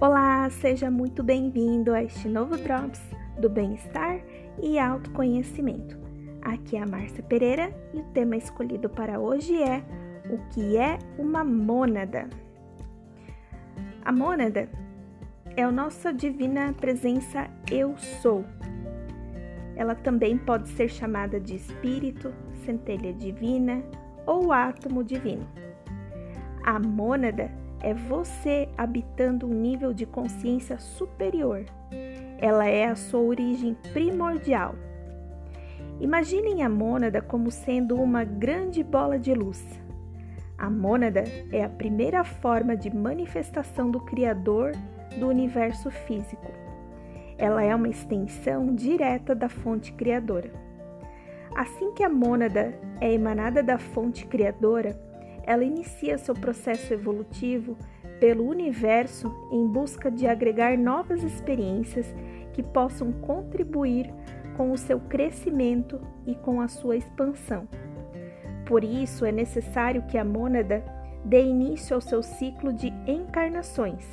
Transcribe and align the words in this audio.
Olá, 0.00 0.48
seja 0.48 0.92
muito 0.92 1.24
bem-vindo 1.24 1.92
a 1.92 2.04
este 2.04 2.28
novo 2.28 2.56
Drops 2.56 3.00
do 3.36 3.50
Bem-Estar 3.50 4.20
e 4.62 4.78
Autoconhecimento. 4.78 5.98
Aqui 6.40 6.76
é 6.76 6.82
a 6.82 6.86
Márcia 6.86 7.20
Pereira 7.24 7.74
e 7.92 7.98
o 7.98 8.04
tema 8.12 8.36
escolhido 8.36 8.88
para 8.88 9.18
hoje 9.18 9.60
é 9.60 9.82
o 10.30 10.38
que 10.50 10.76
é 10.76 11.00
uma 11.18 11.42
mônada. 11.42 12.30
A 14.04 14.12
mônada 14.12 14.68
é 15.56 15.64
a 15.64 15.72
nossa 15.72 16.12
divina 16.12 16.72
presença 16.74 17.50
Eu 17.68 17.98
Sou. 17.98 18.44
Ela 19.74 19.96
também 19.96 20.38
pode 20.38 20.68
ser 20.68 20.88
chamada 20.88 21.40
de 21.40 21.56
espírito, 21.56 22.32
centelha 22.64 23.12
divina 23.12 23.82
ou 24.24 24.52
átomo 24.52 25.02
divino. 25.02 25.44
A 26.64 26.78
mônada 26.78 27.50
é 27.80 27.94
você 27.94 28.68
habitando 28.76 29.46
um 29.46 29.54
nível 29.54 29.92
de 29.92 30.06
consciência 30.06 30.78
superior. 30.78 31.64
Ela 32.38 32.66
é 32.66 32.86
a 32.86 32.96
sua 32.96 33.20
origem 33.20 33.76
primordial. 33.92 34.74
Imaginem 36.00 36.62
a 36.62 36.68
mônada 36.68 37.20
como 37.20 37.50
sendo 37.50 37.96
uma 37.96 38.24
grande 38.24 38.82
bola 38.84 39.18
de 39.18 39.34
luz. 39.34 39.64
A 40.56 40.68
mônada 40.68 41.24
é 41.52 41.64
a 41.64 41.68
primeira 41.68 42.24
forma 42.24 42.76
de 42.76 42.94
manifestação 42.94 43.90
do 43.90 44.00
Criador 44.00 44.72
do 45.18 45.28
universo 45.28 45.90
físico. 45.90 46.46
Ela 47.36 47.62
é 47.62 47.74
uma 47.74 47.88
extensão 47.88 48.74
direta 48.74 49.34
da 49.34 49.48
fonte 49.48 49.92
criadora. 49.92 50.50
Assim 51.54 51.92
que 51.92 52.02
a 52.02 52.08
mônada 52.08 52.74
é 53.00 53.12
emanada 53.12 53.62
da 53.62 53.78
fonte 53.78 54.26
criadora, 54.26 55.00
ela 55.48 55.64
inicia 55.64 56.18
seu 56.18 56.34
processo 56.34 56.92
evolutivo 56.92 57.74
pelo 58.20 58.46
universo 58.46 59.34
em 59.50 59.66
busca 59.66 60.10
de 60.10 60.26
agregar 60.26 60.76
novas 60.76 61.22
experiências 61.22 62.14
que 62.52 62.62
possam 62.62 63.12
contribuir 63.12 64.12
com 64.58 64.70
o 64.72 64.76
seu 64.76 65.00
crescimento 65.00 65.98
e 66.26 66.34
com 66.34 66.60
a 66.60 66.68
sua 66.68 66.98
expansão. 66.98 67.66
Por 68.66 68.84
isso, 68.84 69.24
é 69.24 69.32
necessário 69.32 70.02
que 70.02 70.18
a 70.18 70.24
mônada 70.24 70.84
dê 71.24 71.42
início 71.42 71.94
ao 71.94 72.02
seu 72.02 72.22
ciclo 72.22 72.70
de 72.70 72.88
encarnações. 73.06 74.06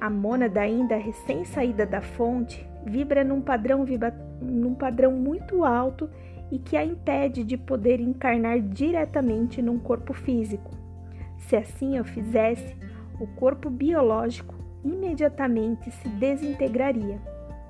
A 0.00 0.10
mônada, 0.10 0.62
ainda 0.62 0.96
recém-saída 0.96 1.86
da 1.86 2.00
fonte, 2.00 2.68
vibra 2.84 3.22
num 3.22 3.40
padrão, 3.40 3.84
vibra, 3.84 4.10
num 4.42 4.74
padrão 4.74 5.12
muito 5.12 5.64
alto 5.64 6.10
e 6.50 6.58
que 6.58 6.76
a 6.76 6.84
impede 6.84 7.42
de 7.44 7.56
poder 7.56 8.00
encarnar 8.00 8.60
diretamente 8.60 9.60
num 9.62 9.78
corpo 9.78 10.12
físico. 10.12 10.70
Se 11.38 11.56
assim 11.56 11.96
eu 11.96 12.04
fizesse, 12.04 12.76
o 13.20 13.26
corpo 13.26 13.70
biológico 13.70 14.54
imediatamente 14.84 15.90
se 15.90 16.08
desintegraria, 16.08 17.20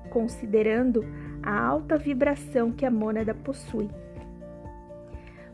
considerando 0.09 1.05
a 1.41 1.59
alta 1.59 1.97
vibração 1.97 2.71
que 2.71 2.85
a 2.85 2.91
mônada 2.91 3.33
possui. 3.33 3.89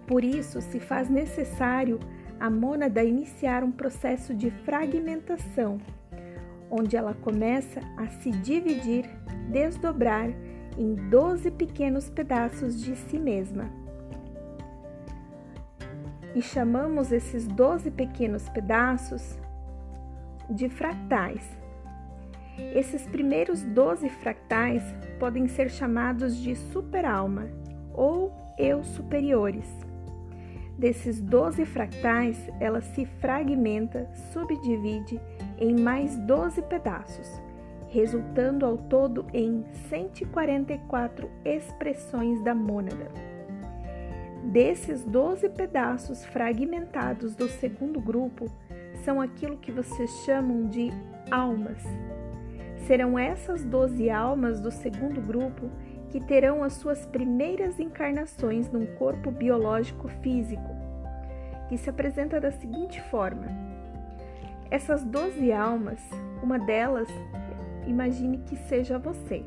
Por 0.08 0.24
isso, 0.24 0.62
se 0.62 0.80
faz 0.80 1.10
necessário 1.10 2.00
a 2.40 2.50
mônada 2.50 3.04
iniciar 3.04 3.64
um 3.64 3.72
processo 3.72 4.34
de 4.34 4.50
fragmentação, 4.50 5.80
onde 6.70 6.96
ela 6.96 7.14
começa 7.14 7.80
a 7.98 8.08
se 8.08 8.32
dividir, 8.32 9.06
desdobrar 9.50 10.30
em 10.78 10.96
12 11.10 11.52
pequenos 11.52 12.10
pedaços 12.10 12.82
de 12.82 12.96
si 12.96 13.18
mesma. 13.18 13.70
E 16.36 16.42
chamamos 16.42 17.12
esses 17.12 17.48
12 17.48 17.92
pequenos 17.92 18.48
pedaços 18.50 19.38
de 20.50 20.70
fractais. 20.70 21.44
Esses 22.74 23.04
primeiros 23.08 23.64
12 23.64 24.10
fractais 24.10 24.84
podem 25.20 25.48
ser 25.48 25.70
chamados 25.70 26.38
de 26.38 26.56
superalma 26.56 27.48
ou 27.94 28.34
eu 28.58 28.84
superiores. 28.84 29.68
Desses 30.78 31.22
12 31.22 31.66
fractais, 31.66 32.38
ela 32.60 32.82
se 32.82 33.06
fragmenta, 33.06 34.10
subdivide 34.32 35.20
em 35.58 35.80
mais 35.80 36.18
12 36.18 36.62
pedaços 36.64 37.41
resultando 37.92 38.66
ao 38.66 38.78
todo 38.78 39.28
em 39.34 39.66
144 39.90 41.30
expressões 41.44 42.42
da 42.42 42.56
mônada. 42.56 43.12
Desses 44.46 45.04
12 45.04 45.50
pedaços 45.50 46.26
fragmentados 46.26 47.36
do 47.36 47.50
segundo 47.50 48.00
grupo, 48.00 48.50
são 49.04 49.20
aquilo 49.20 49.58
que 49.58 49.72
vocês 49.72 50.10
chamam 50.26 50.68
de 50.68 50.90
almas. 51.30 51.84
Serão 52.88 53.20
essas 53.20 53.64
12 53.66 54.10
almas 54.10 54.62
do 54.62 54.72
segundo 54.72 55.22
grupo 55.22 55.70
que 56.10 56.20
terão 56.20 56.64
as 56.64 56.74
suas 56.74 57.06
primeiras 57.06 57.80
encarnações 57.80 58.72
num 58.72 58.86
corpo 58.96 59.32
biológico 59.32 60.08
físico, 60.22 60.76
que 61.68 61.78
se 61.78 61.90
apresenta 61.90 62.40
da 62.40 62.52
seguinte 62.52 63.02
forma: 63.04 63.48
essas 64.70 65.04
12 65.04 65.52
almas, 65.52 66.00
uma 66.42 66.58
delas 66.58 67.08
imagine 67.88 68.40
que 68.40 68.56
seja 68.56 68.98
você, 68.98 69.44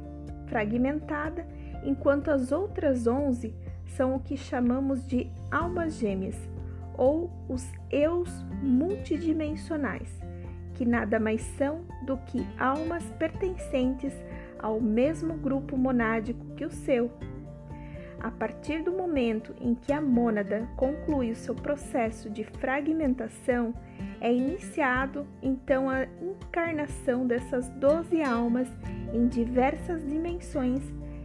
fragmentada, 0.47 1.47
enquanto 1.85 2.31
as 2.31 2.53
outras 2.53 3.07
11 3.07 3.55
são 3.87 4.17
o 4.17 4.21
que 4.21 4.37
chamamos 4.37 5.07
de 5.07 5.31
almas 5.51 5.99
gêmeas 5.99 6.37
ou 6.97 7.31
os 7.49 7.65
eus 7.91 8.29
multidimensionais, 8.63 10.09
que 10.75 10.85
nada 10.85 11.19
mais 11.21 11.43
são 11.59 11.83
do 12.07 12.17
que 12.19 12.47
almas 12.59 13.05
pertencentes 13.19 14.13
ao 14.59 14.81
mesmo 14.81 15.35
grupo 15.35 15.77
monádico 15.77 16.45
que 16.57 16.65
o 16.65 16.71
seu. 16.71 17.11
A 18.21 18.31
partir 18.31 18.83
do 18.83 18.93
momento 18.93 19.55
em 19.61 19.75
que 19.75 19.93
a 19.93 20.01
mônada 20.01 20.69
conclui 20.77 21.31
o 21.31 21.37
seu 21.37 21.55
processo 21.55 22.31
de 22.31 22.45
fragmentação, 22.45 23.75
é 24.21 24.33
iniciado 24.33 25.27
então 25.43 25.91
a 25.91 26.05
encarnação 26.23 27.27
dessas 27.27 27.69
doze 27.71 28.23
almas 28.23 28.69
em 29.13 29.29
diversas 29.29 30.07
dimensões, 30.07 30.81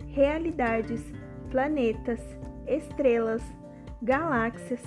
realidades, 0.10 1.02
planetas, 1.50 2.20
estrelas, 2.68 3.42
galáxias 4.02 4.82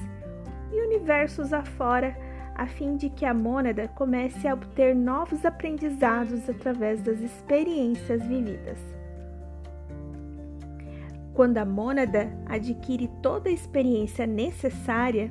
e 0.70 0.80
universos 0.80 1.52
afora, 1.52 2.16
a 2.54 2.66
fim 2.66 2.96
de 2.96 3.08
que 3.08 3.24
a 3.24 3.32
mônada 3.32 3.88
comece 3.88 4.46
a 4.46 4.54
obter 4.54 4.94
novos 4.94 5.44
aprendizados 5.44 6.48
através 6.48 7.00
das 7.00 7.20
experiências 7.20 8.22
vividas. 8.26 9.01
Quando 11.34 11.58
a 11.58 11.64
mônada 11.64 12.30
adquire 12.46 13.08
toda 13.22 13.48
a 13.48 13.52
experiência 13.52 14.26
necessária, 14.26 15.30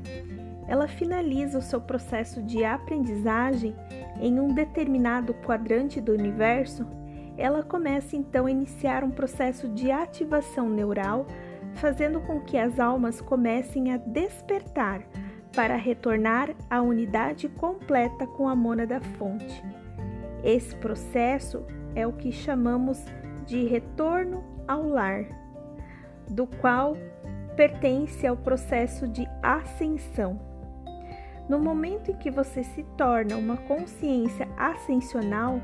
ela 0.67 0.87
finaliza 0.87 1.59
o 1.59 1.61
seu 1.61 1.79
processo 1.79 2.41
de 2.41 2.63
aprendizagem 2.63 3.75
em 4.19 4.39
um 4.39 4.53
determinado 4.53 5.33
quadrante 5.33 5.99
do 5.99 6.11
universo, 6.11 6.87
ela 7.37 7.63
começa 7.63 8.15
então 8.15 8.45
a 8.45 8.51
iniciar 8.51 9.03
um 9.03 9.11
processo 9.11 9.67
de 9.67 9.91
ativação 9.91 10.69
neural, 10.69 11.25
fazendo 11.73 12.19
com 12.21 12.39
que 12.41 12.57
as 12.57 12.79
almas 12.79 13.21
comecem 13.21 13.91
a 13.91 13.97
despertar 13.97 15.01
para 15.55 15.75
retornar 15.75 16.55
à 16.69 16.81
unidade 16.81 17.49
completa 17.49 18.25
com 18.25 18.47
a 18.47 18.55
mônada 18.55 18.99
fonte. 19.17 19.63
Esse 20.43 20.75
processo 20.75 21.65
é 21.95 22.07
o 22.07 22.13
que 22.13 22.31
chamamos 22.31 23.03
de 23.45 23.65
retorno 23.65 24.43
ao 24.67 24.87
lar, 24.87 25.25
do 26.29 26.47
qual 26.47 26.95
pertence 27.55 28.25
ao 28.25 28.37
processo 28.37 29.07
de 29.07 29.27
ascensão. 29.41 30.39
No 31.49 31.59
momento 31.59 32.11
em 32.11 32.15
que 32.15 32.31
você 32.31 32.63
se 32.63 32.83
torna 32.97 33.35
uma 33.35 33.57
consciência 33.57 34.47
ascensional, 34.57 35.59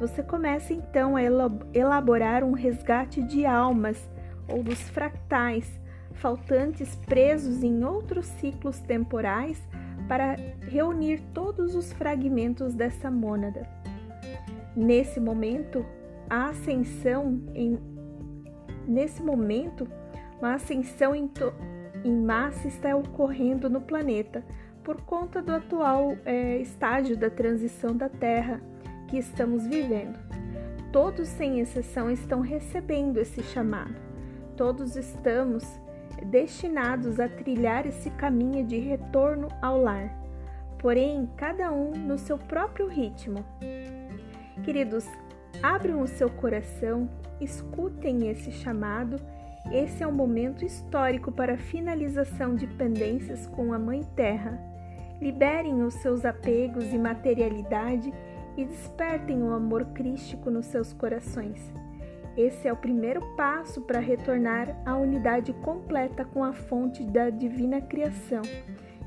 você 0.00 0.22
começa 0.22 0.72
então 0.72 1.16
a 1.16 1.22
elaborar 1.74 2.42
um 2.42 2.52
resgate 2.52 3.22
de 3.22 3.46
almas 3.46 4.08
ou 4.48 4.62
dos 4.62 4.80
fractais 4.90 5.78
faltantes 6.14 6.96
presos 7.06 7.62
em 7.62 7.84
outros 7.84 8.26
ciclos 8.26 8.80
temporais 8.80 9.60
para 10.08 10.36
reunir 10.68 11.20
todos 11.32 11.74
os 11.74 11.92
fragmentos 11.92 12.74
dessa 12.74 13.10
mônada. 13.10 13.68
Nesse 14.74 15.20
momento, 15.20 15.84
a 16.28 16.48
ascensão 16.48 17.40
em 17.54 17.78
nesse 18.88 19.22
momento, 19.22 19.86
uma 20.40 20.54
ascensão 20.54 21.14
em, 21.14 21.30
em 22.04 22.16
massa 22.16 22.66
está 22.66 22.96
ocorrendo 22.96 23.68
no 23.68 23.80
planeta 23.80 24.42
por 24.82 25.02
conta 25.02 25.42
do 25.42 25.52
atual 25.52 26.16
é, 26.24 26.56
estágio 26.58 27.16
da 27.16 27.28
transição 27.28 27.94
da 27.94 28.08
Terra 28.08 28.60
que 29.08 29.18
estamos 29.18 29.66
vivendo. 29.66 30.18
Todos, 30.90 31.28
sem 31.28 31.60
exceção, 31.60 32.10
estão 32.10 32.40
recebendo 32.40 33.18
esse 33.18 33.42
chamado. 33.42 33.94
Todos 34.56 34.96
estamos 34.96 35.64
destinados 36.24 37.20
a 37.20 37.28
trilhar 37.28 37.86
esse 37.86 38.10
caminho 38.10 38.64
de 38.64 38.78
retorno 38.78 39.48
ao 39.60 39.80
lar, 39.80 40.10
porém, 40.78 41.28
cada 41.36 41.70
um 41.70 41.92
no 41.92 42.18
seu 42.18 42.38
próprio 42.38 42.88
ritmo. 42.88 43.44
Queridos, 44.64 45.06
abram 45.62 46.00
o 46.02 46.06
seu 46.06 46.30
coração, 46.30 47.08
escutem 47.40 48.28
esse 48.28 48.50
chamado. 48.50 49.16
Esse 49.72 50.02
é 50.02 50.06
um 50.06 50.12
momento 50.12 50.64
histórico 50.64 51.30
para 51.30 51.54
a 51.54 51.58
finalização 51.58 52.54
de 52.54 52.66
pendências 52.66 53.46
com 53.46 53.72
a 53.72 53.78
Mãe 53.78 54.02
Terra. 54.16 54.58
Liberem 55.20 55.82
os 55.82 55.94
seus 55.94 56.24
apegos 56.24 56.92
e 56.92 56.98
materialidade 56.98 58.12
e 58.56 58.64
despertem 58.64 59.42
o 59.42 59.52
amor 59.52 59.84
crístico 59.86 60.50
nos 60.50 60.66
seus 60.66 60.92
corações. 60.92 61.72
Esse 62.36 62.68
é 62.68 62.72
o 62.72 62.76
primeiro 62.76 63.20
passo 63.34 63.80
para 63.80 63.98
retornar 63.98 64.76
à 64.86 64.96
unidade 64.96 65.52
completa 65.54 66.24
com 66.24 66.44
a 66.44 66.52
fonte 66.52 67.02
da 67.04 67.30
divina 67.30 67.80
criação, 67.80 68.42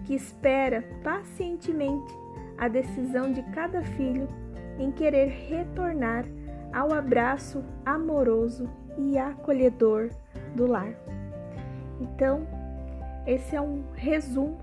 que 0.05 0.13
espera 0.13 0.83
pacientemente 1.01 2.13
a 2.57 2.67
decisão 2.67 3.31
de 3.31 3.41
cada 3.53 3.81
filho 3.81 4.27
em 4.81 4.91
querer 4.91 5.27
retornar 5.47 6.25
ao 6.73 6.91
abraço 6.91 7.63
amoroso 7.85 8.67
e 8.97 9.17
acolhedor 9.17 10.09
do 10.55 10.65
lar. 10.65 10.93
Então, 11.99 12.47
esse 13.27 13.55
é 13.55 13.61
um 13.61 13.83
resumo 13.93 14.57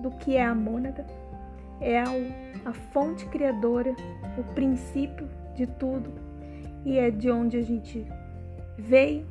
do 0.00 0.10
que 0.12 0.36
é 0.36 0.44
a 0.44 0.54
mônada, 0.54 1.04
é 1.80 2.00
a 2.00 2.72
fonte 2.92 3.26
criadora, 3.26 3.94
o 4.38 4.44
princípio 4.54 5.28
de 5.54 5.66
tudo 5.66 6.12
e 6.84 6.98
é 6.98 7.10
de 7.10 7.30
onde 7.30 7.56
a 7.56 7.62
gente 7.62 8.06
veio 8.78 9.26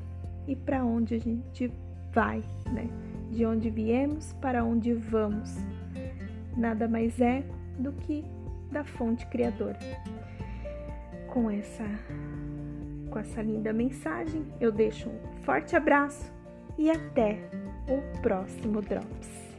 e 0.48 0.56
para 0.56 0.84
onde 0.84 1.16
a 1.16 1.20
gente 1.20 1.72
vai, 2.12 2.44
né? 2.72 2.90
De 3.32 3.46
onde 3.46 3.70
viemos 3.70 4.34
para 4.34 4.64
onde 4.64 4.94
vamos. 4.94 5.56
Nada 6.58 6.88
mais 6.88 7.20
é 7.22 7.44
do 7.80 7.92
que 7.94 8.24
da 8.72 8.84
fonte 8.84 9.26
criadora. 9.28 9.80
Com 11.34 11.50
essa 11.50 11.84
com 13.10 13.18
essa 13.18 13.42
linda 13.42 13.74
mensagem, 13.74 14.46
eu 14.62 14.72
deixo 14.72 15.10
um 15.10 15.42
forte 15.42 15.76
abraço 15.76 16.32
e 16.78 16.92
até 16.92 17.40
o 17.88 18.22
próximo 18.22 18.84
Drops. 18.84 19.53